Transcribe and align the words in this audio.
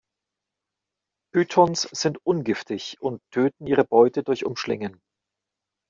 Pythons 1.31 1.83
sind 1.91 2.17
ungiftig 2.25 2.97
und 3.03 3.21
töten 3.31 3.67
ihre 3.67 3.83
Beute 3.85 4.23
durch 4.23 4.45
Umschlingen. 4.45 4.99